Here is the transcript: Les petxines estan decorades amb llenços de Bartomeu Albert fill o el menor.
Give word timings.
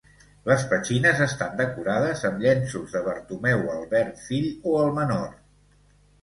Les 0.51 0.61
petxines 0.69 1.19
estan 1.25 1.51
decorades 1.59 2.23
amb 2.29 2.41
llenços 2.45 2.95
de 2.97 3.03
Bartomeu 3.09 3.63
Albert 3.75 4.25
fill 4.31 4.49
o 4.73 4.75
el 4.87 4.91
menor. 4.99 5.31